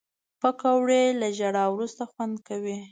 پکورې 0.41 1.03
له 1.19 1.27
ژړا 1.37 1.65
وروسته 1.71 2.03
خوند 2.11 2.35
کوي 2.47 2.77